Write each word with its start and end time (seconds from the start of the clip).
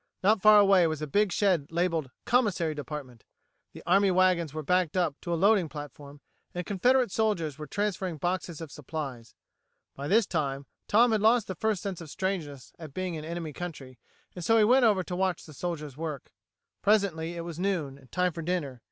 Not 0.23 0.41
far 0.41 0.57
away 0.57 0.87
was 0.87 1.03
a 1.03 1.05
big 1.05 1.31
shed 1.31 1.67
labeled 1.71 2.09
Commissary 2.25 2.73
Department. 2.73 3.23
The 3.71 3.83
army 3.85 4.09
wagons 4.09 4.51
were 4.51 4.63
backed 4.63 4.97
up 4.97 5.15
to 5.21 5.31
a 5.31 5.35
loading 5.35 5.69
platform, 5.69 6.21
and 6.55 6.65
Confederate 6.65 7.11
soldiers 7.11 7.59
were 7.59 7.67
busy 7.67 7.75
transferring 7.75 8.17
boxes 8.17 8.61
of 8.61 8.71
supplies. 8.71 9.35
By 9.95 10.07
this 10.07 10.25
time 10.25 10.65
Tom 10.87 11.11
had 11.11 11.21
lost 11.21 11.45
the 11.45 11.53
first 11.53 11.83
sense 11.83 12.01
of 12.01 12.09
strangeness 12.09 12.73
at 12.79 12.95
being 12.95 13.13
in 13.13 13.21
the 13.21 13.27
enemy 13.29 13.53
country, 13.53 13.99
and 14.35 14.43
so 14.43 14.57
he 14.57 14.63
went 14.63 14.85
over 14.85 15.03
to 15.03 15.15
watch 15.15 15.45
the 15.45 15.53
soldiers 15.53 15.95
work. 15.95 16.31
Presently 16.81 17.35
it 17.35 17.41
was 17.41 17.59
noon, 17.59 17.99
and 17.99 18.11
time 18.11 18.33
for 18.33 18.41
dinner. 18.41 18.79